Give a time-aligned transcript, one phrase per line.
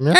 [0.00, 0.14] Привет!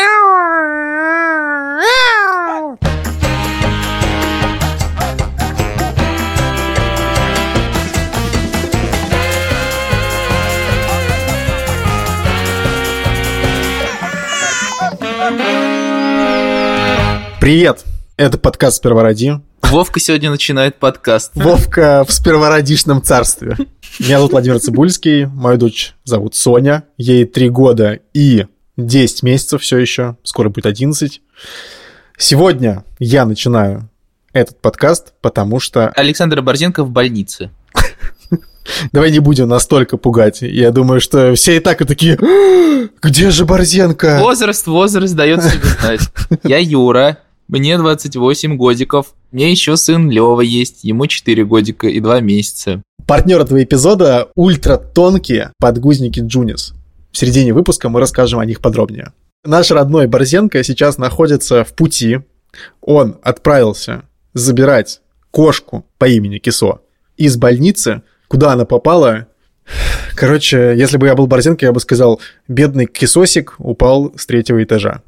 [18.19, 19.33] Это подкаст «Сперва роди».
[19.63, 21.33] Вовка сегодня начинает подкаст.
[21.35, 23.57] Вовка в спервородишном царстве.
[23.99, 28.45] Меня зовут Владимир Цибульский, мою дочь зовут Соня, ей 3 года и
[28.87, 31.21] 10 месяцев все еще, скоро будет 11.
[32.19, 33.89] Сегодня я начинаю
[34.33, 35.89] этот подкаст, потому что...
[35.89, 37.51] Александр Борзенко в больнице.
[38.93, 40.43] Давай не будем настолько пугать.
[40.43, 44.19] Я думаю, что все и так и такие, «А, где же Борзенко?
[44.21, 46.01] Возраст, возраст дает себе знать.
[46.45, 49.15] Я Юра, мне 28 годиков.
[49.33, 52.83] Мне еще сын Лева есть, ему 4 годика и 2 месяца.
[53.07, 56.75] Партнер этого эпизода– ультратонкие подгузники Джунис.
[57.13, 59.13] В середине выпуска мы расскажем о них подробнее.
[59.45, 62.21] Наш родной Борзенко сейчас находится в пути.
[62.81, 64.03] Он отправился
[64.35, 66.81] забирать кошку по имени Кисо
[67.17, 69.27] из больницы, куда она попала.
[70.15, 75.03] Короче, если бы я был Борзенко, я бы сказал, бедный кисосик упал с третьего этажа.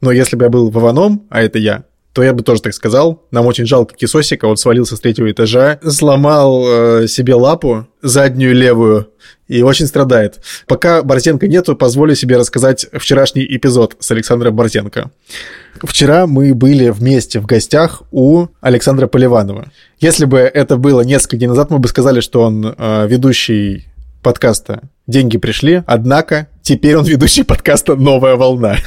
[0.00, 1.84] Но если бы я был Вованом, а это я,
[2.18, 3.22] то я бы тоже так сказал.
[3.30, 9.12] Нам очень жалко кисосика, он свалился с третьего этажа, сломал э, себе лапу, заднюю левую,
[9.46, 10.40] и очень страдает.
[10.66, 15.12] Пока Борзенко нету, позволю себе рассказать вчерашний эпизод с Александром Борзенко.
[15.84, 19.70] Вчера мы были вместе в гостях у Александра Поливанова.
[20.00, 23.86] Если бы это было несколько дней назад, мы бы сказали, что он э, ведущий
[24.24, 28.78] подкаста «Деньги пришли», однако теперь он ведущий подкаста «Новая волна».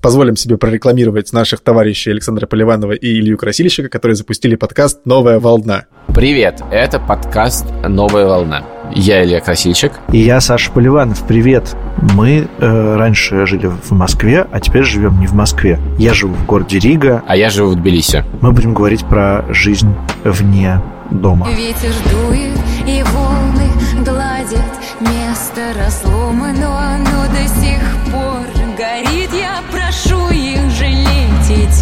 [0.00, 5.86] Позволим себе прорекламировать наших товарищей Александра Поливанова и Илью Красильщика, которые запустили подкаст «Новая волна».
[6.14, 8.64] Привет, это подкаст «Новая волна».
[8.94, 9.90] Я Илья Красильщик.
[10.12, 11.26] И я Саша Поливанов.
[11.26, 11.74] Привет.
[12.14, 15.80] Мы э, раньше жили в Москве, а теперь живем не в Москве.
[15.98, 17.24] Я живу в городе Рига.
[17.26, 18.24] А я живу в Тбилиси.
[18.40, 21.48] Мы будем говорить про жизнь вне дома.
[21.50, 23.68] Ветер дует, и волны
[24.04, 26.97] гладят Место разломано,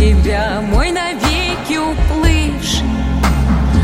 [0.07, 2.87] тебя, мой навеки уплывший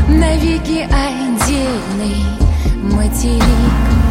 [0.07, 2.15] Навеки отдельный
[2.83, 3.43] материк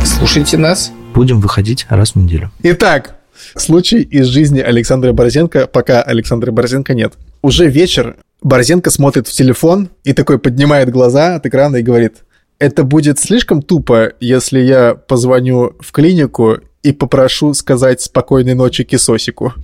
[0.04, 0.92] Слушайте нас.
[1.14, 2.50] Будем выходить раз в неделю.
[2.62, 3.16] Итак,
[3.56, 7.14] случай из жизни Александра Борзенко, пока Александра Борзенко нет.
[7.42, 12.24] Уже вечер, Борзенко смотрит в телефон и такой поднимает глаза от экрана и говорит,
[12.58, 19.54] это будет слишком тупо, если я позвоню в клинику и попрошу сказать спокойной ночи кисосику.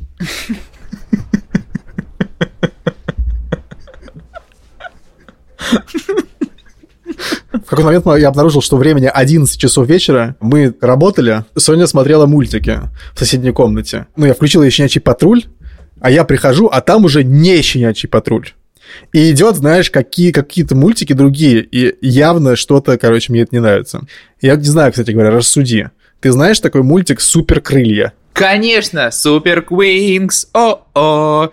[7.52, 10.36] В какой-то момент я обнаружил, что времени 11 часов вечера.
[10.40, 12.80] Мы работали, Соня смотрела мультики
[13.14, 14.06] в соседней комнате.
[14.16, 15.44] Ну, я включил ей щенячий патруль,
[16.00, 18.48] а я прихожу, а там уже не щенячий патруль.
[19.12, 24.06] И идет, знаешь, какие, какие-то мультики другие, и явно что-то, короче, мне это не нравится.
[24.40, 25.90] Я не знаю, кстати говоря, рассуди.
[26.20, 28.12] Ты знаешь такой мультик «Супер крылья»?
[28.38, 31.50] Конечно, Супер Квинкс, о-о.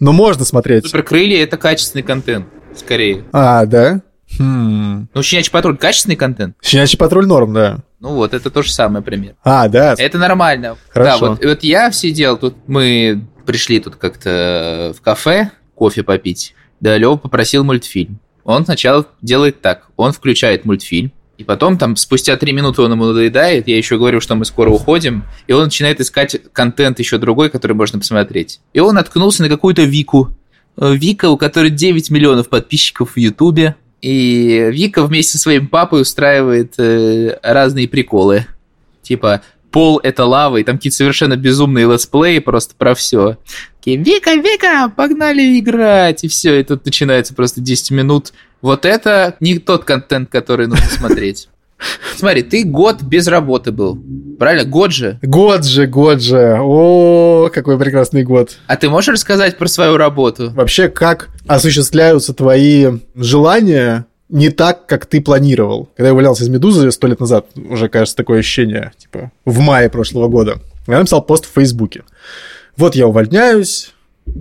[0.00, 0.84] Ну, можно смотреть.
[0.86, 3.24] Супер крылья это качественный контент, скорее.
[3.32, 4.02] А, да?
[4.36, 5.08] Хм.
[5.14, 6.56] Ну, щенячий патруль качественный контент?
[6.60, 7.78] Щенячий патруль норм, да.
[8.00, 9.36] Ну вот, это то же самое пример.
[9.44, 9.94] А, да.
[9.96, 10.76] Это нормально.
[10.88, 11.20] Хорошо.
[11.20, 16.54] Да, вот, вот я сидел тут, мы пришли тут как-то в кафе кофе попить.
[16.80, 18.18] Да, Лева попросил мультфильм.
[18.44, 23.06] Он сначала делает так, он включает мультфильм, и потом там спустя три минуты он ему
[23.06, 27.48] надоедает, я еще говорю, что мы скоро уходим, и он начинает искать контент еще другой,
[27.48, 28.60] который можно посмотреть.
[28.72, 30.30] И он наткнулся на какую-то Вику.
[30.76, 36.02] Э, Вика, у которой 9 миллионов подписчиков в Ютубе, и Вика вместе со своим папой
[36.02, 38.46] устраивает э, разные приколы.
[39.02, 39.42] Типа,
[39.78, 43.36] пол это лава, и там какие-то совершенно безумные летсплеи просто про все.
[43.76, 48.32] Такие, Вика, Вика, погнали играть, и все, и тут начинается просто 10 минут.
[48.60, 51.48] Вот это не тот контент, который нужно смотреть.
[52.16, 53.96] Смотри, ты год без работы был,
[54.36, 54.68] правильно?
[54.68, 55.20] Год же.
[55.22, 56.58] Год же, год же.
[56.60, 58.58] О, какой прекрасный год.
[58.66, 60.50] А ты можешь рассказать про свою работу?
[60.50, 65.88] Вообще, как осуществляются твои желания не так, как ты планировал.
[65.96, 69.88] Когда я увольнялся из «Медузы» сто лет назад, уже, кажется, такое ощущение, типа, в мае
[69.88, 72.04] прошлого года, я написал пост в Фейсбуке.
[72.76, 73.94] Вот я увольняюсь,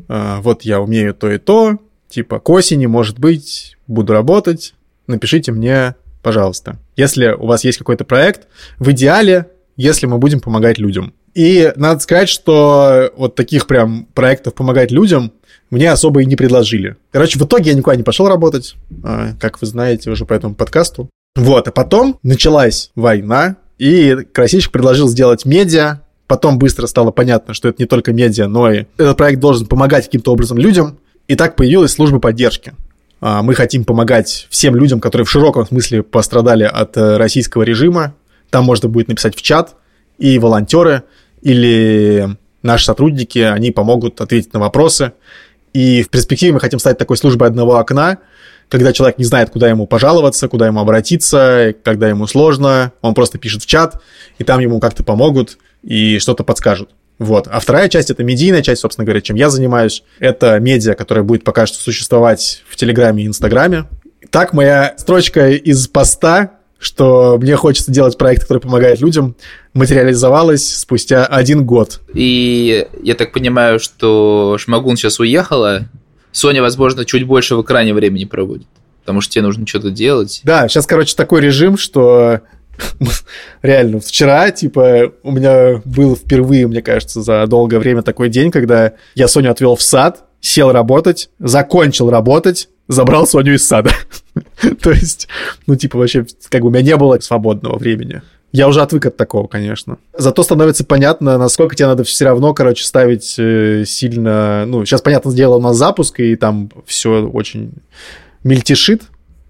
[0.08, 1.78] а, вот я умею то и то,
[2.10, 4.74] типа, к осени, может быть, буду работать,
[5.08, 6.78] напишите мне, пожалуйста.
[6.96, 8.48] Если у вас есть какой-то проект,
[8.80, 9.48] в идеале,
[9.78, 11.14] если мы будем помогать людям.
[11.34, 15.32] И надо сказать, что вот таких прям проектов помогать людям
[15.70, 16.96] мне особо и не предложили.
[17.12, 20.56] Короче, в итоге я никуда не пошел работать, а, как вы знаете уже по этому
[20.56, 21.10] подкасту.
[21.36, 27.70] Вот, а потом началась война, и Красильщик предложил сделать медиа, Потом быстро стало понятно, что
[27.70, 31.00] это не только медиа, но и этот проект должен помогать каким-то образом людям.
[31.28, 32.74] И так появилась служба поддержки.
[33.22, 38.14] А, мы хотим помогать всем людям, которые в широком смысле пострадали от э, российского режима.
[38.50, 39.76] Там можно будет написать в чат,
[40.18, 41.04] и волонтеры,
[41.42, 45.14] или наши сотрудники, они помогут ответить на вопросы.
[45.78, 48.18] И в перспективе мы хотим стать такой службой одного окна,
[48.68, 53.38] когда человек не знает, куда ему пожаловаться, куда ему обратиться, когда ему сложно, он просто
[53.38, 54.02] пишет в чат,
[54.40, 56.90] и там ему как-то помогут и что-то подскажут.
[57.20, 57.48] Вот.
[57.48, 60.02] А вторая часть— это медийная часть, собственно говоря, чем я занимаюсь.
[60.18, 63.86] Это медиа, которая будет пока что существовать в Телеграме и Инстаграме.
[64.32, 69.36] Так моя строчка из поста, что мне хочется делать проект, который помогает людям,
[69.74, 72.02] материализовалась спустя один год.
[72.14, 75.88] И я так понимаю, что Шмагун сейчас уехала.
[76.32, 78.68] Соня, возможно, чуть больше в экране времени проводит
[79.08, 80.42] потому что тебе нужно что-то делать.
[80.44, 82.42] Да, сейчас, короче, такой режим, что
[83.62, 88.96] реально, вчера, типа, у меня был впервые, мне кажется, за долгое время такой день, когда
[89.16, 93.92] я Соню отвел в сад, сел работать, закончил работать, забрал Соню из сада.
[94.82, 95.28] То есть,
[95.66, 98.22] ну, типа, вообще, как бы у меня не было свободного времени.
[98.52, 99.98] Я уже отвык от такого, конечно.
[100.18, 104.66] Зато становится понятно, насколько тебе надо все равно, короче, ставить э, сильно...
[104.66, 107.74] Ну, сейчас, понятное дело, у нас запуск, и там все очень
[108.44, 109.04] мельтешит,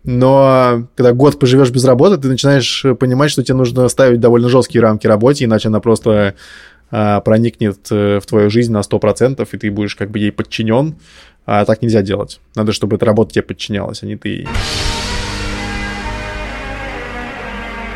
[0.03, 4.81] но когда год поживешь без работы, ты начинаешь понимать, что тебе нужно ставить довольно жесткие
[4.81, 6.35] рамки работе, иначе она просто
[6.89, 10.95] а, проникнет э, в твою жизнь на 100%, и ты будешь как бы ей подчинен.
[11.45, 12.39] А так нельзя делать.
[12.55, 14.47] Надо, чтобы эта работа тебе подчинялась, а не ты ей.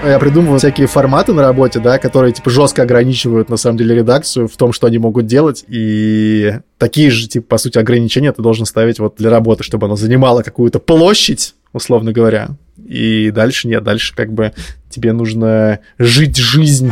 [0.04, 4.48] Я придумываю всякие форматы на работе, да, которые, типа, жестко ограничивают, на самом деле, редакцию
[4.48, 8.66] в том, что они могут делать, и такие же, типа, по сути, ограничения ты должен
[8.66, 12.50] ставить вот для работы, чтобы она занимала какую-то площадь, условно говоря.
[12.84, 14.54] И дальше нет, дальше как бы
[14.90, 16.92] тебе нужно жить жизнь.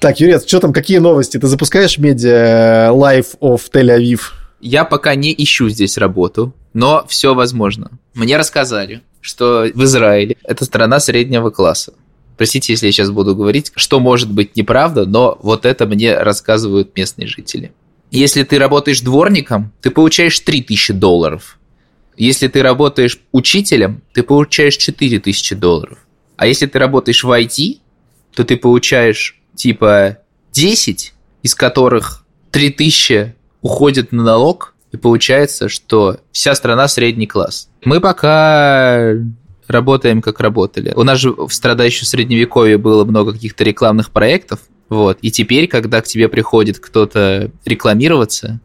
[0.00, 1.38] Так, Юрец, что там, какие новости?
[1.38, 4.20] Ты запускаешь медиа Life of Тель-Авив?
[4.60, 7.90] Я пока не ищу здесь работу, но все возможно.
[8.14, 11.94] Мне рассказали, что в Израиле это страна среднего класса.
[12.36, 16.96] Простите, если я сейчас буду говорить, что может быть неправда, но вот это мне рассказывают
[16.96, 17.72] местные жители.
[18.10, 21.58] Если ты работаешь дворником, ты получаешь 3000 долларов.
[22.16, 25.98] Если ты работаешь учителем, ты получаешь 4000 долларов.
[26.36, 27.78] А если ты работаешь в IT,
[28.34, 30.18] то ты получаешь типа
[30.52, 31.12] 10,
[31.42, 37.68] из которых 3000 уходит на налог, и получается, что вся страна средний класс.
[37.84, 39.14] Мы пока
[39.68, 40.92] работаем, как работали.
[40.96, 45.18] У нас же в страдающем средневековье было много каких-то рекламных проектов, вот.
[45.22, 48.60] И теперь, когда к тебе приходит кто-то рекламироваться,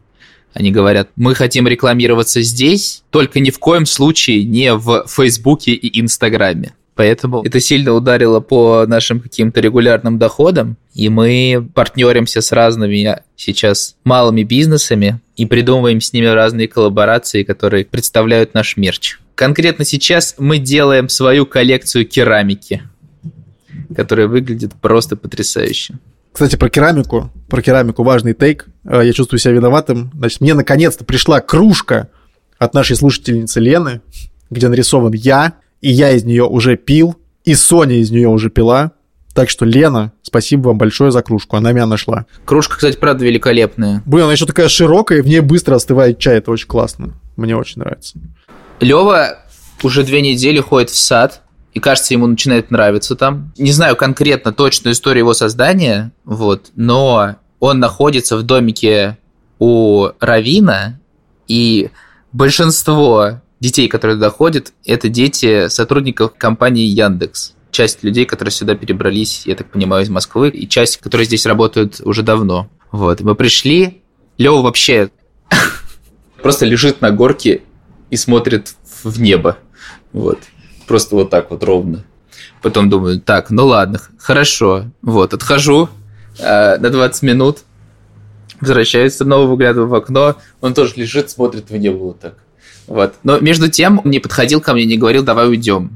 [0.52, 6.00] они говорят, мы хотим рекламироваться здесь, только ни в коем случае не в Фейсбуке и
[6.00, 6.74] Инстаграме.
[6.96, 13.96] Поэтому это сильно ударило по нашим каким-то регулярным доходам, и мы партнеримся с разными сейчас
[14.02, 19.18] малыми бизнесами и придумываем с ними разные коллаборации, которые представляют наш мерч.
[19.34, 22.82] Конкретно сейчас мы делаем свою коллекцию керамики,
[23.94, 25.98] которая выглядит просто потрясающе.
[26.32, 27.30] Кстати, про керамику.
[27.48, 28.66] Про керамику важный тейк.
[28.84, 30.10] Э, я чувствую себя виноватым.
[30.14, 32.08] Значит, мне наконец-то пришла кружка
[32.58, 34.00] от нашей слушательницы Лены,
[34.48, 35.54] где нарисован я,
[35.86, 38.90] и я из нее уже пил, и Соня из нее уже пила.
[39.34, 42.26] Так что, Лена, спасибо вам большое за кружку, она меня нашла.
[42.44, 44.02] Кружка, кстати, правда великолепная.
[44.04, 47.12] Блин, она еще такая широкая, и в ней быстро остывает чай, это очень классно.
[47.36, 48.18] Мне очень нравится.
[48.80, 49.38] Лева
[49.84, 53.52] уже две недели ходит в сад, и кажется, ему начинает нравиться там.
[53.56, 59.18] Не знаю конкретно точную историю его создания, вот, но он находится в домике
[59.60, 60.98] у Равина,
[61.46, 61.90] и
[62.32, 67.54] большинство детей, которые туда ходят, это дети сотрудников компании Яндекс.
[67.70, 72.00] Часть людей, которые сюда перебрались, я так понимаю, из Москвы, и часть, которые здесь работают
[72.02, 72.68] уже давно.
[72.92, 74.02] Вот, мы пришли,
[74.38, 75.10] Лева вообще
[76.42, 77.62] просто лежит на горке
[78.10, 79.58] и смотрит в небо.
[80.12, 80.38] Вот.
[80.86, 82.04] Просто вот так вот ровно.
[82.62, 84.86] Потом думаю, так, ну ладно, хорошо.
[85.02, 85.88] Вот, отхожу
[86.38, 87.58] э, на 20 минут,
[88.60, 92.38] возвращаюсь, снова выглядываю в окно, он тоже лежит, смотрит в небо вот так.
[92.86, 93.14] Вот.
[93.22, 95.90] Но между тем не подходил ко мне, не говорил, давай уйдем.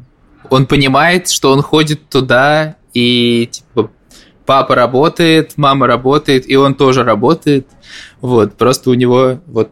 [0.49, 3.90] Он понимает, что он ходит туда, и типа
[4.47, 7.68] папа работает, мама работает, и он тоже работает.
[8.20, 9.70] Вот, просто у него вот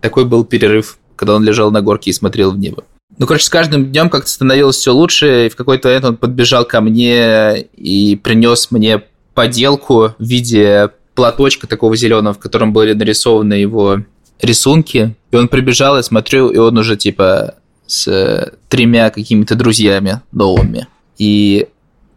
[0.00, 2.84] такой был перерыв, когда он лежал на горке и смотрел в небо.
[3.18, 6.64] Ну, короче, с каждым днем как-то становилось все лучше, и в какой-то момент он подбежал
[6.64, 13.54] ко мне и принес мне поделку в виде платочка такого зеленого, в котором были нарисованы
[13.54, 14.00] его
[14.40, 15.16] рисунки.
[15.30, 17.54] И он прибежал, я смотрю, и он уже типа
[17.86, 20.88] с э, тремя какими-то друзьями новыми.
[21.18, 21.68] И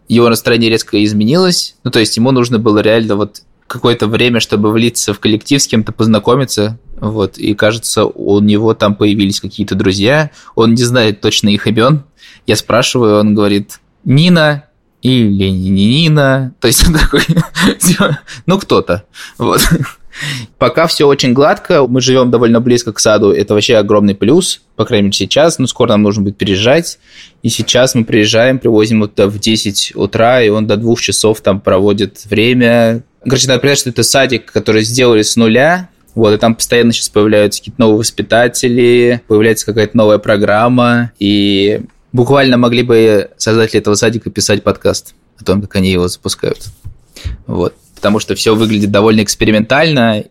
[0.08, 1.76] его настроение резко изменилось.
[1.84, 5.68] Ну, то есть ему нужно было реально вот какое-то время, чтобы влиться в коллектив, с
[5.68, 6.80] кем-то познакомиться.
[7.00, 10.32] Вот, и кажется, у него там появились какие-то друзья.
[10.56, 12.04] Он не знает точно их имен.
[12.48, 14.66] Я спрашиваю, он говорит, Нина
[15.02, 16.54] или не Нина.
[16.60, 17.22] То есть он такой,
[17.80, 19.06] типа, ну, кто-то.
[19.38, 19.62] Вот.
[20.58, 24.86] Пока все очень гладко, мы живем довольно близко к саду, это вообще огромный плюс, по
[24.86, 27.00] крайней мере сейчас, но скоро нам нужно будет переезжать,
[27.44, 31.62] и сейчас мы приезжаем, привозим вот в 10 утра, и он до двух часов там
[31.62, 33.04] проводит время.
[33.24, 37.10] Короче, надо понять, что это садик, который сделали с нуля, вот, и там постоянно сейчас
[37.10, 44.30] появляются какие-то новые воспитатели, появляется какая-то новая программа, и буквально могли бы создатели этого садика
[44.30, 46.66] писать подкаст о том, как они его запускают.
[47.48, 50.24] Вот потому что все выглядит довольно экспериментально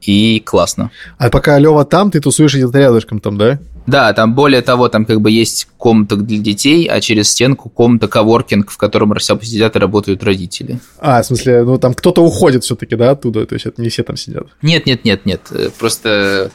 [0.00, 0.90] и классно.
[1.18, 3.60] А пока Лева там, ты тусуешь где-то рядышком там, да?
[3.86, 8.08] Да, там более того, там как бы есть комната для детей, а через стенку комната
[8.08, 10.80] коворкинг, в котором сидят и работают родители.
[10.98, 14.02] А, в смысле, ну там кто-то уходит все-таки, да, оттуда, то есть это не все
[14.02, 14.48] там сидят?
[14.62, 15.40] Нет, нет, нет, нет,
[15.78, 16.50] просто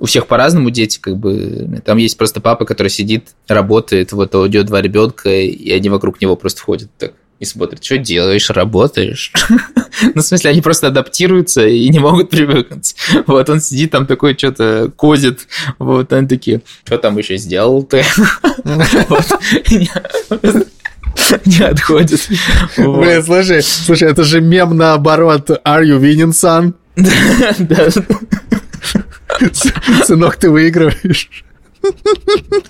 [0.00, 4.66] у всех по-разному дети, как бы, там есть просто папа, который сидит, работает, вот идет
[4.66, 7.12] два ребенка, и они вокруг него просто ходят так
[7.42, 9.32] и смотрят, что делаешь, работаешь.
[10.14, 12.94] ну, в смысле, они просто адаптируются и не могут привыкнуть.
[13.26, 15.48] Вот, он сидит там такой, что-то козит.
[15.78, 18.04] Вот, они такие, что там еще сделал ты?
[21.44, 22.28] не отходит.
[22.76, 25.50] Блин, слушай, слушай, это же мем наоборот.
[25.64, 26.74] Are you winning, son?
[27.58, 27.90] Да.
[30.04, 31.28] Сынок, ты выигрываешь.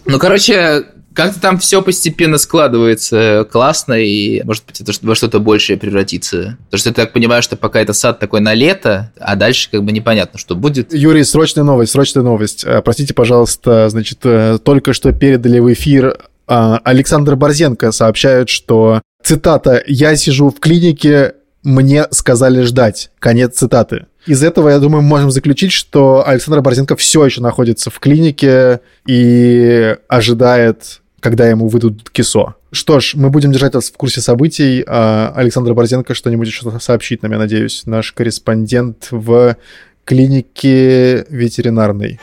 [0.07, 5.76] Ну, короче, как-то там все постепенно складывается классно, и, может быть, это во что-то большее
[5.76, 6.57] превратится.
[6.64, 9.85] Потому что я так понимаю, что пока это сад такой на лето, а дальше как
[9.85, 10.92] бы непонятно, что будет.
[10.95, 12.64] Юрий, срочная новость, срочная новость.
[12.64, 19.02] Э, простите, пожалуйста, значит, э, только что передали в эфир э, Александр Борзенко сообщает, что,
[19.23, 23.11] цитата, «Я сижу в клинике, мне сказали ждать».
[23.19, 24.07] Конец цитаты.
[24.26, 28.81] Из этого, я думаю, мы можем заключить, что Александр Борзенко все еще находится в клинике
[29.07, 32.57] и ожидает когда ему выйдут КИСО.
[32.73, 34.85] Что ж, мы будем держать вас в курсе событий.
[34.87, 39.57] А Александр Борзенко что-нибудь еще сообщит нам, я надеюсь, наш корреспондент в
[40.05, 42.19] клинике ветеринарной.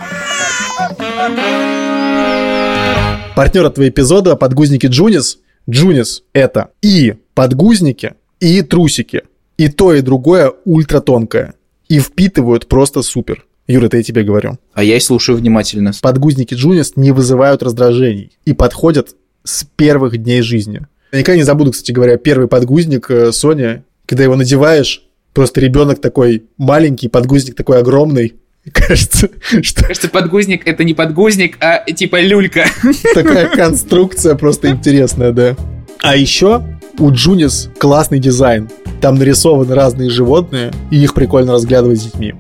[3.36, 5.39] Партнер этого эпизода– подгузники Joonies.
[5.67, 9.22] Joonies – это и подгузники, и трусики.
[9.58, 11.53] И то, и другое ультратонкое.
[11.88, 13.46] И впитывают просто супер.
[13.69, 14.57] Юра, это я тебе говорю.
[14.73, 15.91] А я и слушаю внимательно.
[16.01, 20.88] Подгузники Joonies не вызывают раздражений и подходят с первых дней жизни.
[21.11, 26.01] Я никогда не забуду, кстати говоря, первый подгузник э, Сони, когда его надеваешь, просто ребенок
[26.01, 28.35] такой маленький, подгузник такой огромный,
[28.73, 29.29] Кажется,
[29.61, 29.83] что...
[29.83, 32.65] Кажется, подгузник это не подгузник, а типа люлька.
[33.13, 35.55] Такая конструкция просто интересная, да.
[36.01, 36.63] А еще
[36.97, 38.69] у Джунис классный дизайн.
[38.99, 42.35] Там нарисованы разные животные, и их прикольно разглядывать с детьми.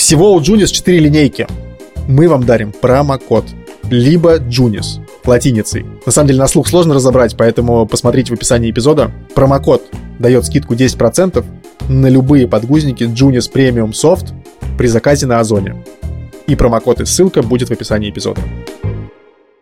[0.00, 1.46] Всего у Junis 4 линейки.
[2.08, 3.44] Мы вам дарим промокод.
[3.90, 5.84] Либо Junis латиницей.
[6.06, 9.10] На самом деле на слух сложно разобрать, поэтому посмотрите в описании эпизода.
[9.34, 9.82] Промокод
[10.18, 11.44] дает скидку 10%
[11.90, 14.32] на любые подгузники Junis Premium Soft
[14.78, 15.84] при заказе на Озоне.
[16.46, 18.40] И промокод и ссылка будет в описании эпизода.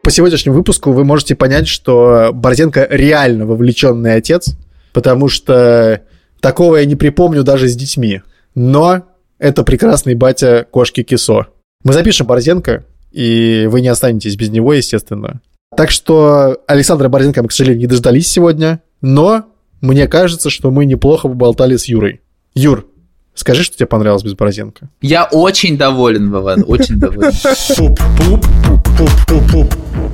[0.02, 4.54] По сегодняшнему выпуску вы можете понять, что Борзенко реально вовлеченный отец,
[4.92, 6.02] потому что
[6.40, 8.22] такого я не припомню даже с детьми.
[8.54, 9.02] Но
[9.38, 11.46] это прекрасный батя кошки Кисо.
[11.84, 15.40] Мы запишем Борзенко, и вы не останетесь без него, естественно.
[15.76, 19.46] Так что Александра Борзенко мы, к сожалению, не дождались сегодня, но
[19.80, 22.20] мне кажется, что мы неплохо поболтали с Юрой.
[22.54, 22.86] Юр,
[23.34, 24.88] скажи, что тебе понравилось без Борзенко.
[25.00, 27.32] Я очень доволен, Вован, очень доволен.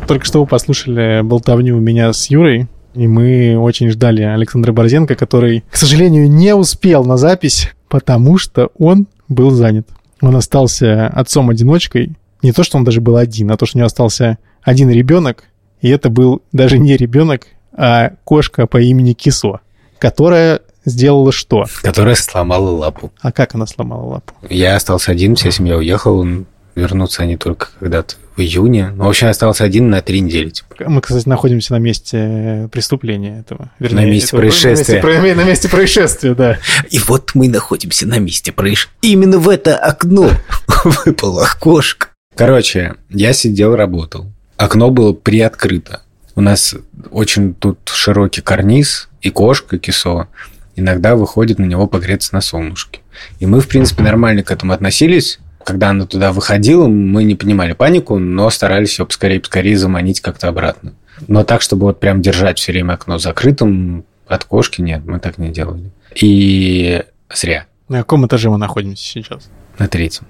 [0.07, 5.14] Только что вы послушали болтовню у меня с Юрой, и мы очень ждали Александра Борзенко,
[5.14, 9.88] который, к сожалению, не успел на запись, потому что он был занят.
[10.20, 12.16] Он остался отцом-одиночкой.
[12.42, 15.44] Не то, что он даже был один, а то, что у него остался один ребенок,
[15.80, 19.60] и это был даже не ребенок, а кошка по имени Кисо,
[19.98, 21.64] которая сделала что?
[21.82, 23.12] Которая сломала лапу.
[23.20, 24.34] А как она сломала лапу?
[24.48, 26.26] Я остался один, вся семья уехала,
[26.75, 28.93] вернутся они только когда-то в июне.
[28.97, 30.50] Ну, в общем, остался один на три недели.
[30.50, 30.88] Типа.
[30.88, 33.71] Мы, кстати, находимся на месте преступления этого.
[33.78, 35.02] Вернее, на месте этого, происшествия.
[35.02, 36.59] На месте, на месте происшествия, да.
[36.90, 38.97] И вот мы находимся на месте происшествия.
[39.02, 40.31] Именно в это окно
[40.85, 42.09] выпала кошка.
[42.35, 44.26] Короче, я сидел, работал.
[44.57, 46.02] Окно было приоткрыто.
[46.35, 46.75] У нас
[47.12, 50.26] очень тут широкий карниз, и кошка, кисо,
[50.75, 53.00] иногда выходит на него погреться на солнышке.
[53.38, 57.73] И мы, в принципе, нормально к этому относились, когда она туда выходила, мы не понимали
[57.73, 60.94] панику, но старались ее поскорее-поскорее заманить как-то обратно.
[61.26, 65.38] Но так, чтобы вот прям держать все время окно закрытым от кошки, нет, мы так
[65.38, 65.90] не делали.
[66.14, 67.02] И
[67.33, 67.66] зря.
[67.88, 69.49] На каком этаже мы находимся сейчас?
[69.78, 70.26] На третьем.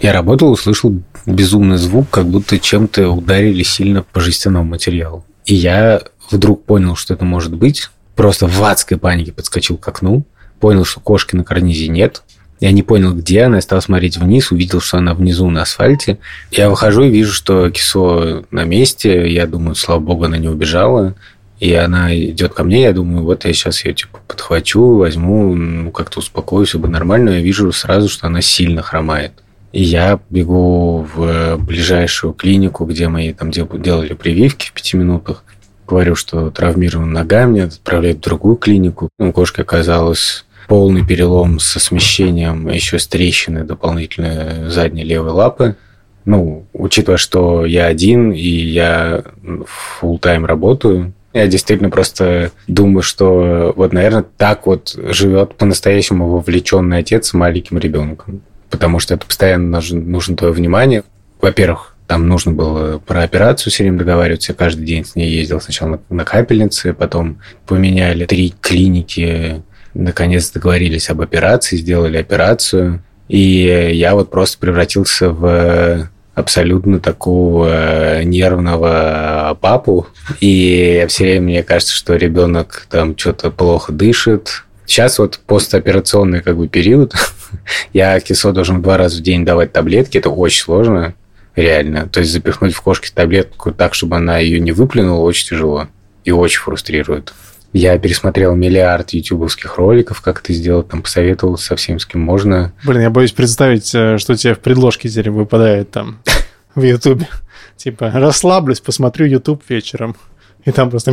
[0.00, 0.94] Я работал, услышал
[1.26, 5.24] безумный звук, как будто чем-то ударили сильно по жестяному материалу.
[5.44, 7.90] И я вдруг понял, что это может быть.
[8.14, 10.24] Просто в адской панике подскочил к окну,
[10.60, 12.22] понял, что кошки на карнизе нет,
[12.60, 16.18] я не понял, где она, я стал смотреть вниз, увидел, что она внизу на асфальте.
[16.50, 19.30] Я выхожу и вижу, что кисо на месте.
[19.32, 21.14] Я думаю, слава богу, она не убежала.
[21.60, 25.90] И она идет ко мне, я думаю, вот я сейчас ее типа подхвачу, возьму, ну,
[25.90, 27.30] как-то успокоюсь, бы нормально.
[27.30, 29.32] Я вижу сразу, что она сильно хромает.
[29.72, 35.44] И я бегу в ближайшую клинику, где мы там делали прививки в пяти минутах.
[35.86, 39.08] Говорю, что травмирована нога, меня отправляют в другую клинику.
[39.18, 45.76] У кошки оказалось полный перелом со смещением, еще с трещины дополнительной задней левой лапы.
[46.24, 53.72] Ну, учитывая, что я один и я full тайм работаю, я действительно просто думаю, что
[53.76, 58.42] вот, наверное, так вот живет по-настоящему вовлеченный отец с маленьким ребенком.
[58.68, 61.02] Потому что это постоянно нужно твое внимание.
[61.40, 64.52] Во-первых, там нужно было про операцию все время договариваться.
[64.52, 69.62] Я каждый день с ней ездил сначала на, на капельнице, потом поменяли три клиники
[69.94, 73.02] наконец договорились об операции, сделали операцию.
[73.28, 80.06] И я вот просто превратился в абсолютно такого нервного папу.
[80.40, 84.64] И все время мне кажется, что ребенок там что-то плохо дышит.
[84.86, 87.14] Сейчас вот постоперационный как бы период.
[87.92, 90.16] я кисо должен два раза в день давать таблетки.
[90.16, 91.14] Это очень сложно,
[91.56, 92.08] реально.
[92.08, 95.88] То есть запихнуть в кошке таблетку так, чтобы она ее не выплюнула, очень тяжело.
[96.24, 97.34] И очень фрустрирует.
[97.72, 102.72] Я пересмотрел миллиард ютубовских роликов, как это сделать, там посоветовал со всем, с кем можно.
[102.84, 106.20] Блин, я боюсь представить, э, что тебе в предложке теперь выпадает там
[106.74, 107.28] в ютубе.
[107.76, 110.16] Типа, расслаблюсь, посмотрю ютуб вечером.
[110.64, 111.12] И там просто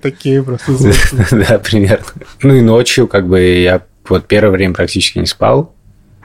[0.00, 0.72] такие просто
[1.30, 2.06] Да, примерно.
[2.42, 5.74] Ну и ночью, как бы, я вот первое время практически не спал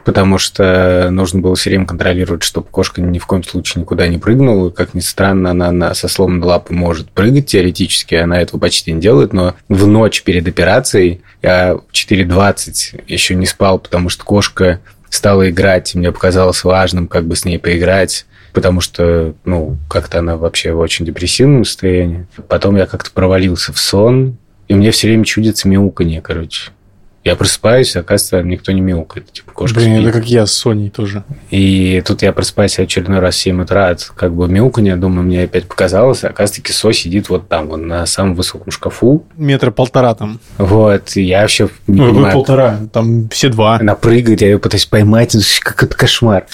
[0.07, 4.17] потому что нужно было все время контролировать, чтобы кошка ни в коем случае никуда не
[4.17, 4.69] прыгнула.
[4.69, 9.01] Как ни странно, она на, со сломанной лапой может прыгать теоретически, она этого почти не
[9.01, 14.79] делает, но в ночь перед операцией я в 4.20 еще не спал, потому что кошка
[15.09, 20.19] стала играть, и мне показалось важным как бы с ней поиграть, потому что, ну, как-то
[20.19, 22.27] она вообще в очень депрессивном состоянии.
[22.47, 24.37] Потом я как-то провалился в сон,
[24.69, 26.71] и мне все время чудится мяуканье, короче.
[27.27, 29.31] Я просыпаюсь, оказывается, никто не мяукает.
[29.33, 30.07] Типа кошка Блин, спит.
[30.07, 31.23] это как я с Соней тоже.
[31.51, 35.43] И тут я просыпаюсь очередной раз в 7 утра от как бы мяуканья, думаю, мне
[35.43, 39.25] опять показалось, а оказывается, кисо сидит вот там, вот на самом высоком шкафу.
[39.35, 40.39] Метра полтора там.
[40.57, 43.75] Вот, и я вообще не Ну, понимаю, полтора, там все два.
[43.75, 46.45] она прыгает, я ее пытаюсь поймать, ну, как это кошмар.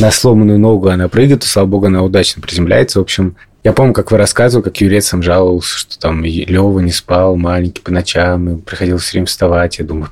[0.00, 2.98] На сломанную ногу она прыгает, и, слава богу, она удачно приземляется.
[2.98, 3.36] В общем,
[3.68, 7.82] я помню, как вы рассказывали, как Юрец сам жаловался, что там Лева не спал маленький
[7.82, 9.78] по ночам, и приходилось все время вставать.
[9.78, 10.08] Я думаю,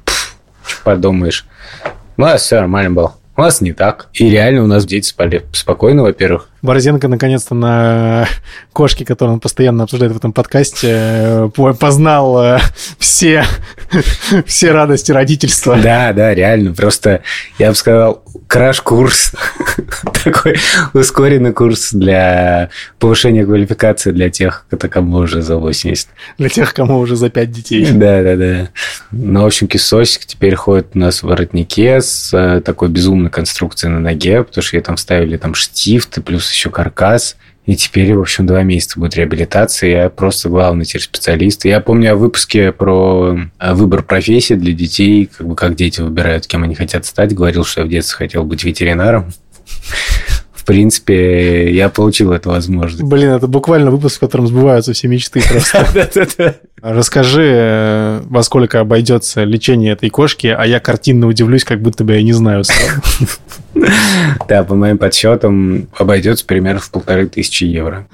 [0.67, 1.47] что подумаешь.
[2.19, 3.15] У нас все нормально было.
[3.37, 4.09] У нас не так.
[4.15, 6.49] И реально у нас дети спали спокойно, во-первых.
[6.63, 8.27] Борзенко наконец-то на
[8.73, 12.59] кошке, которую он постоянно обсуждает в этом подкасте, э, по- познал э,
[12.99, 13.45] все,
[14.47, 15.77] все радости родительства.
[15.77, 16.73] Да, да, реально.
[16.75, 17.23] Просто,
[17.59, 19.33] я бы сказал, краш-курс.
[20.25, 20.57] Такой
[20.95, 26.09] ускоренный курс для повышения квалификации для тех, кому уже за 80.
[26.39, 27.87] Для тех, кому уже за пять детей.
[27.93, 28.69] Да, да, да.
[29.13, 33.93] Ну, в общем, кисосик теперь ходит у нас в воротнике с э, такой безумной конструкцией
[33.93, 37.37] на ноге, потому что ей там ставили там штифты, плюс еще каркас.
[37.67, 40.05] И теперь, в общем, два месяца будет реабилитация.
[40.05, 41.65] Я просто главный теперь специалист.
[41.65, 46.47] Я помню о выпуске про э, выбор профессии для детей, как бы как дети выбирают,
[46.47, 47.35] кем они хотят стать.
[47.35, 49.33] Говорил, что я в детстве хотел быть ветеринаром.
[50.67, 53.01] В принципе, я получил эту возможность.
[53.05, 55.87] Блин, это буквально выпуск, в котором сбываются все мечты просто.
[56.83, 62.15] Расскажи, э, во сколько обойдется лечение этой кошки, а я картинно удивлюсь, как будто бы
[62.15, 62.65] я не знаю.
[64.49, 68.09] Да, по моим подсчетам, обойдется примерно в полторы тысячи евро.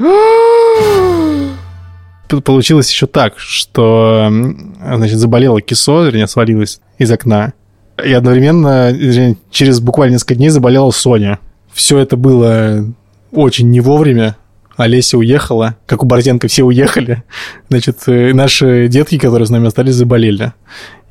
[2.44, 4.30] Получилось еще так, что
[4.78, 7.54] значит, заболела кисо, вернее, свалилась из окна.
[8.04, 8.94] И одновременно,
[9.50, 11.38] через буквально несколько дней заболела Соня.
[11.72, 12.84] Все это было
[13.30, 14.36] очень не вовремя.
[14.76, 17.22] Олеся уехала, как у Борзенко все уехали.
[17.68, 20.52] Значит, э, наши детки, которые с нами остались, заболели.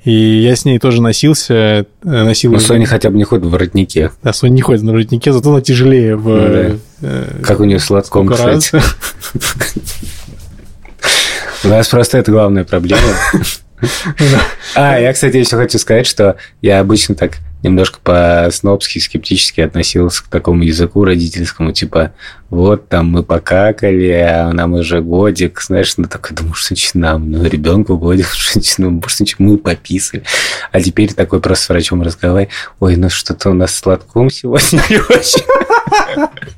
[0.04, 2.52] И я с ней тоже носился, э, носил...
[2.52, 4.12] Но Соня хотя бы не ходит в воротнике.
[4.24, 6.28] Да, Соня не ходит на воротнике, зато она тяжелее в...
[6.28, 6.76] Ну да.
[7.02, 8.40] э, Как у нее сладком, раз.
[8.66, 8.84] кстати.
[11.64, 13.04] У нас просто это главная проблема.
[14.76, 20.28] А, я, кстати, еще хочу сказать, что я обычно так немножко по-снобски, скептически относился к
[20.28, 22.12] такому языку родительскому, типа,
[22.50, 27.44] вот там мы покакали, а нам уже годик, знаешь, ну такой, думаю, что нам, ну
[27.44, 28.28] ребенку годик,
[28.78, 30.24] ну, может, мы пописали.
[30.72, 34.98] А теперь такой просто с врачом разговаривай, ой, ну что-то у нас сладком сегодня не
[34.98, 35.44] очень.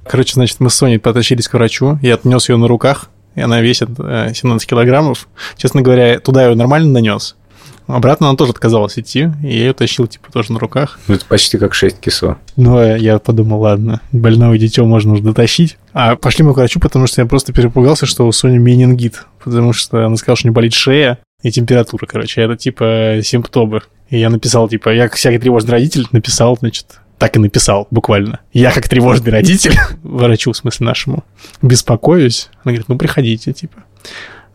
[0.07, 3.61] Короче, значит, мы с Соней потащились к врачу, я отнес ее на руках, и она
[3.61, 5.27] весит э, 17 килограммов.
[5.57, 7.35] Честно говоря, туда я ее нормально нанес.
[7.87, 10.99] Обратно она тоже отказалась идти, и я ее тащил, типа, тоже на руках.
[11.07, 12.37] Ну, это почти как 6 кисо.
[12.55, 15.77] Но я подумал, ладно, больное дитё можно уже дотащить.
[15.91, 19.73] А пошли мы к врачу, потому что я просто перепугался, что у Сони менингит, потому
[19.73, 23.81] что она сказала, что не болит шея и температура, короче, это типа симптомы.
[24.09, 28.39] И я написал, типа, я как всякий тревожный родитель написал, значит, так и написал, буквально.
[28.51, 31.23] Я как тревожный родитель, врачу, в смысле нашему,
[31.61, 32.49] беспокоюсь.
[32.63, 33.83] Она говорит, ну, приходите, типа.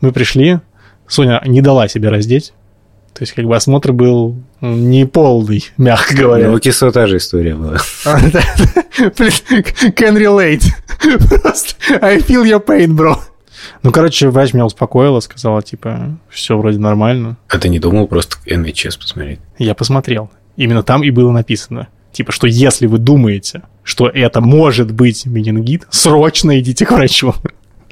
[0.01, 0.61] Мы пришли,
[1.07, 2.53] Соня не дала себе раздеть,
[3.15, 6.49] то есть, как бы осмотр был не полный, мягко говоря.
[6.49, 7.79] Ну, у кисо та же история была.
[9.97, 10.63] Can relate.
[11.43, 13.17] Просто I feel your pain, bro.
[13.83, 17.37] Ну, короче, врач меня успокоила, сказала, типа, все вроде нормально.
[17.49, 19.41] А ты не думал просто NHS посмотреть?
[19.59, 20.31] Я посмотрел.
[20.57, 21.89] Именно там и было написано.
[22.13, 27.35] Типа, что если вы думаете, что это может быть менингит, срочно идите к врачу.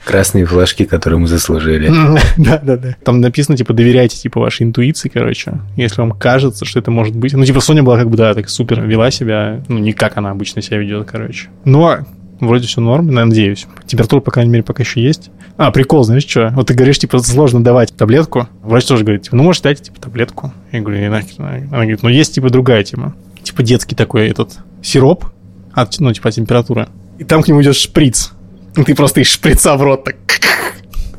[0.04, 1.92] Красные флажки, которые мы заслужили.
[2.36, 2.96] Да, да, да.
[3.04, 5.60] Там написано, типа, доверяйте, типа, вашей интуиции, короче.
[5.76, 7.32] Если вам кажется, что это может быть.
[7.32, 9.64] Ну, типа, Соня была как бы, да, так супер вела себя.
[9.68, 11.48] Ну, не как она обычно себя ведет, короче.
[11.64, 11.98] Но
[12.38, 13.66] вроде все норм, надеюсь.
[13.86, 15.30] Температура, по крайней мере, пока еще есть.
[15.56, 16.52] А, прикол, знаешь что?
[16.54, 18.48] Вот ты говоришь, типа, сложно давать таблетку.
[18.62, 20.52] Врач тоже говорит, типа, ну, может, дайте, типа, таблетку.
[20.70, 21.40] Я говорю, не нахер.
[21.40, 23.14] Она говорит, ну, есть, типа, другая тема.
[23.46, 25.26] Типа, детский такой этот сироп,
[25.72, 26.88] от, ну, типа, температура.
[27.16, 28.32] И там к нему идет шприц.
[28.76, 30.16] И ты просто из шприца в рот так...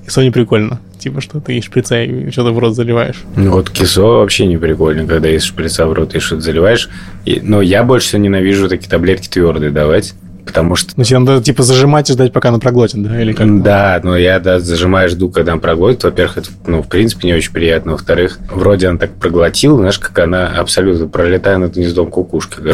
[0.05, 0.81] И Соне прикольно.
[0.99, 3.23] Типа, что ты из шприца и что-то в рот заливаешь.
[3.37, 6.89] Ну, вот кисо вообще не прикольно, когда из шприца в рот и что-то заливаешь.
[7.23, 10.13] И, но я больше всего ненавижу такие таблетки твердые давать.
[10.47, 10.93] Потому что...
[10.95, 13.21] Ну, тебе надо, типа, зажимать и ждать, пока она проглотит, да?
[13.21, 13.61] Или как?
[13.61, 16.05] Да, но я да, зажимаю, жду, когда она проглотит.
[16.05, 17.91] Во-первых, это, ну, в принципе, не очень приятно.
[17.91, 22.61] Во-вторых, вроде она так проглотила, знаешь, как она абсолютно пролетая над гнездом кукушка.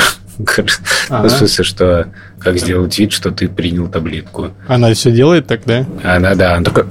[1.10, 2.08] Ну, в смысле, что
[2.40, 4.50] как сделать вид, что ты принял таблетку.
[4.68, 5.86] Она все делает так, да?
[6.04, 6.88] Она, да, она только...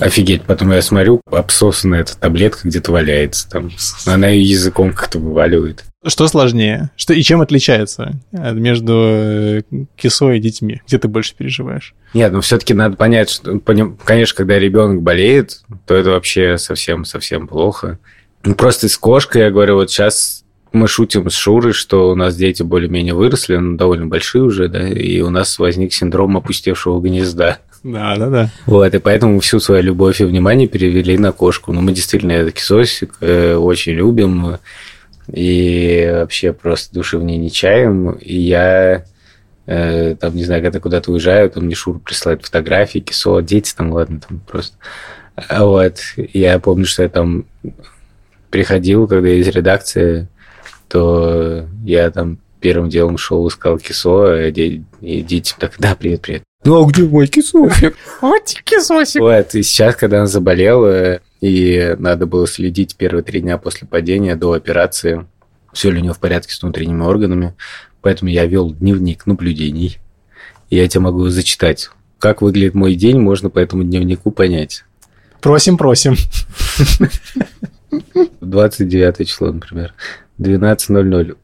[0.00, 3.70] Офигеть, потом я смотрю, обсосанная эта таблетка где-то валяется там.
[4.06, 5.84] Она ее языком как-то вываливает.
[6.06, 6.90] Что сложнее?
[6.96, 9.62] Что и чем отличается э, между э,
[9.96, 10.80] кисой и детьми?
[10.86, 11.94] Где ты больше переживаешь?
[12.14, 17.98] Нет, ну все-таки надо понять, что, конечно, когда ребенок болеет, то это вообще совсем-совсем плохо.
[18.44, 22.34] Ну, просто с кошкой, я говорю, вот сейчас мы шутим с Шурой, что у нас
[22.34, 27.58] дети более-менее выросли, ну, довольно большие уже, да, и у нас возник синдром опустевшего гнезда.
[27.82, 28.50] Да, да, да.
[28.64, 31.74] Вот, и поэтому всю свою любовь и внимание перевели на кошку.
[31.74, 34.58] Ну, мы действительно этот кисосик э, очень любим
[35.32, 38.12] и вообще просто души в ней не чаем.
[38.12, 39.04] И я
[39.66, 43.92] э, там, не знаю, когда куда-то уезжаю, там мне Шур присылает фотографии, кисо, дети там,
[43.92, 44.76] ладно, там просто.
[45.36, 47.46] А Вот, я помню, что я там
[48.50, 50.28] приходил, когда из редакции,
[50.88, 56.42] то я там первым делом шел, искал кисо, и детям так, да, привет, привет.
[56.64, 57.96] Ну, а где мой кисосик?
[58.20, 59.20] Вот кисосик.
[59.20, 64.36] Вот, и сейчас, когда она заболела, и надо было следить первые три дня после падения
[64.36, 65.26] до операции,
[65.72, 67.54] все ли у нее в порядке с внутренними органами,
[68.02, 69.98] поэтому я вел дневник наблюдений,
[70.68, 71.90] и я тебе могу зачитать.
[72.18, 74.84] Как выглядит мой день, можно по этому дневнику понять.
[75.40, 76.16] Просим, просим.
[78.42, 79.94] 29 число, например.
[80.38, 81.36] 12.00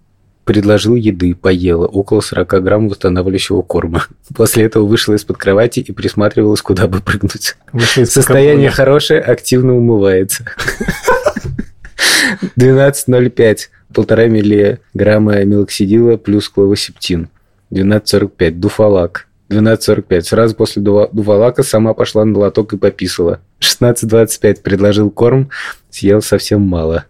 [0.47, 4.07] предложил еды, поела, около 40 грамм восстанавливающего корма.
[4.35, 7.57] После этого вышла из-под кровати и присматривалась, куда бы прыгнуть.
[8.05, 10.45] Состояние хорошее, активно умывается.
[12.57, 13.59] 12.05.
[13.93, 17.29] Полтора миллиграмма милоксидила плюс кловосептин.
[17.73, 18.51] 12.45.
[18.53, 19.27] Дуфалак.
[19.51, 20.21] 12.45.
[20.23, 23.41] Сразу после дуфалака сама пошла на лоток и пописала.
[23.61, 24.63] 16.25.
[24.63, 25.51] Предложил корм,
[25.91, 27.07] съел совсем мало.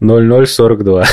[0.00, 1.04] 00.42.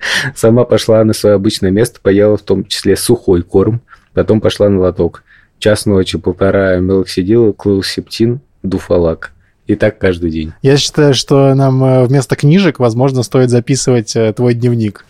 [0.34, 3.80] Сама пошла на свое обычное место, поела в том числе сухой корм,
[4.14, 5.22] потом пошла на лоток.
[5.58, 9.32] Час ночи, полтора мелоксидила, клоусептин, дуфалак.
[9.66, 10.52] И так каждый день.
[10.62, 15.04] Я считаю, что нам э, вместо книжек, возможно, стоит записывать э, твой дневник.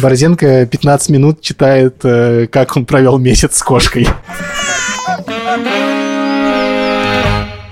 [0.00, 4.08] Борзенко 15 минут читает, э, как он провел месяц с кошкой.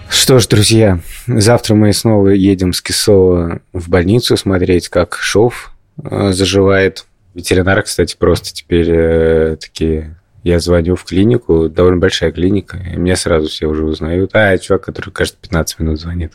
[0.08, 5.72] Что ж, друзья, завтра мы снова едем с Кисова в больницу смотреть, как Шов
[6.02, 7.06] заживает.
[7.34, 10.16] Ветеринар, кстати, просто теперь э, такие...
[10.44, 14.30] Я звоню в клинику, довольно большая клиника, и меня сразу все уже узнают.
[14.34, 16.32] А, чувак, который каждые 15 минут звонит.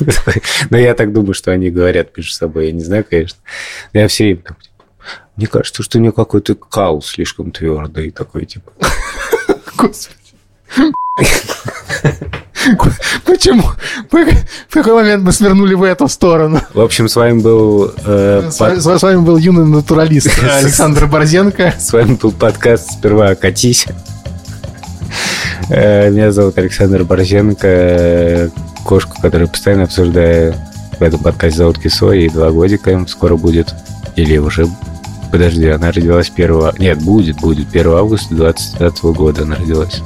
[0.70, 2.66] Но я так думаю, что они говорят между собой.
[2.66, 3.38] Я не знаю, конечно.
[3.92, 4.56] Я все время там,
[5.36, 8.72] Мне кажется, что у нее какой-то кал слишком твердый такой, типа.
[9.76, 10.18] Господи.
[13.24, 13.62] Почему?
[14.10, 16.60] В какой момент мы свернули в эту сторону?
[16.74, 17.92] В общем, с вами был...
[18.04, 21.74] э, С под- с вами был юный натуралист Александр Борзенко.
[21.78, 23.86] С вами был подкаст «Сперва катись».
[25.70, 27.66] Э, Меня зовут Александр Борзенко.
[27.66, 28.48] Э,
[28.84, 30.54] Кошку, которую постоянно обсуждаю
[30.98, 33.74] в этом подкасте, зовут Кисо, ей два годика им скоро будет.
[34.16, 34.66] Или уже...
[35.30, 36.72] Подожди, она родилась 1...
[36.78, 37.68] Нет, будет, будет.
[37.68, 40.00] 1 августа 2020 года она родилась.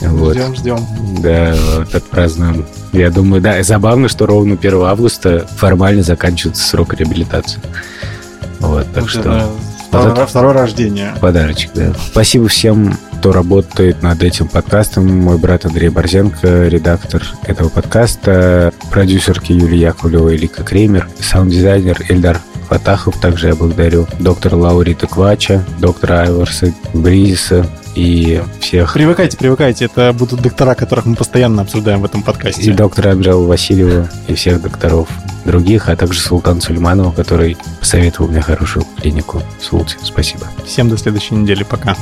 [0.00, 0.34] Вот.
[0.34, 0.78] Ждем, ждем.
[1.22, 2.64] Да, вот отпразднуем.
[2.92, 7.60] Я думаю, да, забавно, что ровно 1 августа формально заканчивается срок реабилитации.
[8.60, 9.20] Вот, так что...
[9.20, 11.14] Это Вот Второе, это- второе рождение.
[11.20, 11.92] Подарочек, да.
[12.10, 15.06] Спасибо всем, кто работает над этим подкастом.
[15.20, 22.40] Мой брат Андрей Борзенко, редактор этого подкаста, продюсерки Юлия Яковлева и Лика Кремер, саунд-дизайнер Эльдар
[22.64, 23.20] Фатахов.
[23.20, 29.84] Также я благодарю доктора Лаурита Квача, доктора Айварса Бризиса и всех Привыкайте, привыкайте.
[29.84, 32.72] Это будут доктора, которых мы постоянно обсуждаем в этом и подкасте.
[32.72, 35.08] доктора Анжелу Васильева, и всех докторов
[35.44, 39.42] других, а также Султан Сульманова, который посоветовал мне хорошую клинику.
[39.60, 40.46] Султи, спасибо.
[40.64, 41.62] Всем до следующей недели.
[41.64, 41.96] Пока.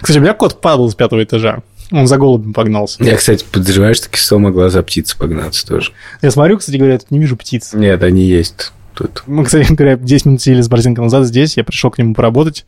[0.00, 1.62] Кстати, у меня кот падал с пятого этажа.
[1.90, 3.02] Он за голубем погнался.
[3.02, 5.92] Я, кстати, подозреваю, что Кисо могла за птицей погнаться тоже.
[6.22, 7.72] Я смотрю, кстати говоря, я тут не вижу птиц.
[7.72, 9.24] Нет, они есть тут.
[9.26, 12.64] Мы, кстати говоря, 10 минут сидели с Борзенко назад здесь, я пришел к нему поработать,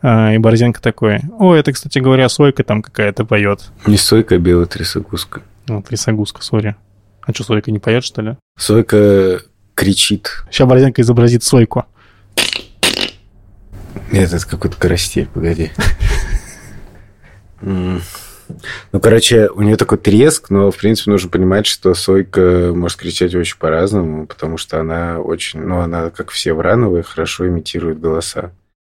[0.00, 3.70] а, и Борзенко такой, о, это, кстати говоря, Сойка там какая-то поет.
[3.86, 5.42] Не сойка, а белая трясогузка.
[5.68, 6.76] Ну, трясогузка, сори.
[7.22, 8.36] А что, Сойка не поет, что ли?
[8.58, 9.40] Сойка
[9.74, 10.44] кричит.
[10.50, 11.84] Сейчас Борзенко изобразит Сойку.
[14.10, 15.70] Нет, это какой-то карастель, погоди.
[18.92, 23.34] Ну, короче, у нее такой треск, но, в принципе, нужно понимать, что сойка может кричать
[23.34, 28.52] очень по-разному, потому что она очень, ну, она, как все врановые, хорошо имитирует голоса.